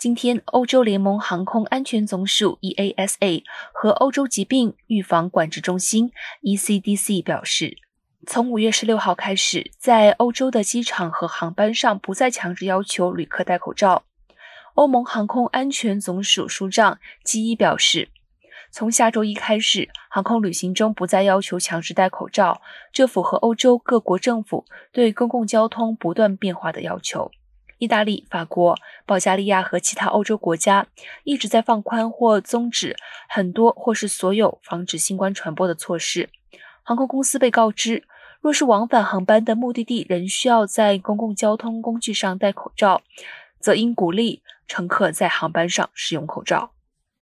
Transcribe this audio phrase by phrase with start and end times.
[0.00, 6.10] 今天，欧洲联盟航空安全总署 （EASA） 和欧洲疾病预防管制中心
[6.42, 7.76] （ECDC） 表示，
[8.26, 14.04] 从五月十六号开始，在欧洲的机场和航班上不再强制要求旅客戴口罩。
[14.72, 18.08] 欧盟航空安全总署署长基伊表示，
[18.70, 27.30] 从下周一开始，航空旅行中不再要求强制戴口罩，这符合欧洲各国政府对公共交通不断变化的要求。
[27.80, 28.76] 意大利、法国、
[29.06, 30.86] 保加利亚和其他欧洲国家
[31.24, 32.94] 一直在放宽或终止
[33.26, 36.28] 很多或是所有防止新冠传播的措施。
[36.82, 38.04] 航空公司被告知，
[38.42, 43.00] 若是往返航班的目的地仍需要在公共交通工具上戴口罩，
[43.58, 46.72] 则应鼓励乘客在航班上使用口罩。